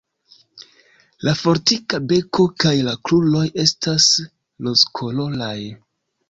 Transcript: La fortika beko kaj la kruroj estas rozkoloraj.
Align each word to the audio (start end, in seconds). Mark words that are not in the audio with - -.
La 1.27 1.33
fortika 1.41 1.99
beko 2.11 2.45
kaj 2.63 2.71
la 2.87 2.95
kruroj 3.11 3.45
estas 3.65 4.09
rozkoloraj. 4.71 5.55